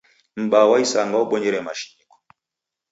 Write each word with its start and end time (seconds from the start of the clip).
M'baa 0.41 0.69
wa 0.69 0.77
isanga 0.85 1.19
wabonyere 1.19 1.59
mashiniko. 1.67 2.15